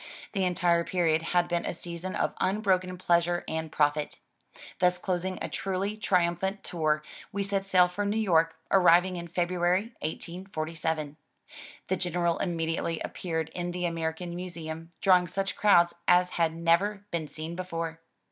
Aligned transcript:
The 0.31 0.45
entire 0.45 0.83
period 0.83 1.21
had 1.21 1.47
been 1.47 1.63
a 1.63 1.75
season 1.75 2.15
of 2.15 2.33
unbroken 2.41 2.97
pleasure 2.97 3.43
and 3.47 3.71
profit. 3.71 4.17
Thus 4.79 4.97
closing 4.97 5.37
a 5.43 5.47
truly 5.47 5.95
triimiphant 5.95 6.63
tour, 6.63 7.03
we 7.31 7.43
set 7.43 7.65
sail 7.65 7.87
for 7.87 8.03
New 8.03 8.17
York, 8.17 8.55
arriving 8.71 9.15
in 9.17 9.27
February, 9.27 9.93
1847. 9.99 11.17
The 11.87 11.97
General 11.97 12.39
immediately 12.39 12.99
appeared 13.01 13.49
in 13.49 13.73
the 13.73 13.85
American 13.85 14.35
Museum, 14.35 14.91
drawing 15.01 15.27
such 15.27 15.55
crowds 15.55 15.93
as 16.07 16.31
had 16.31 16.55
never 16.55 17.05
been 17.11 17.27
seen 17.27 17.55
before. 17.55 17.99